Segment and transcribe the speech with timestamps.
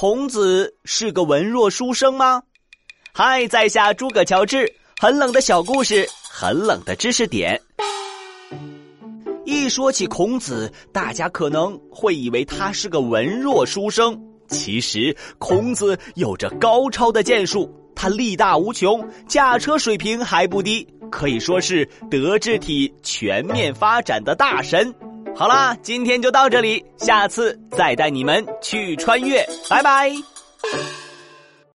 [0.00, 2.40] 孔子是个文弱书生吗？
[3.12, 7.60] 嗨，在下诸葛乔治，很冷的小故事，很冷的知识点。
[9.44, 14.16] 一说起孔子，大家可能会以为他是个文弱书生，
[14.46, 24.94] 其实孔子有着高超的剑术，他力大无穷，驾车水平还不低，可以说是德智体全面发展的大神。
[25.38, 30.10] 好啦，今天就到这里，下次再带你们去穿越，拜拜。